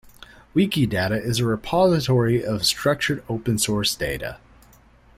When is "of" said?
2.43-2.65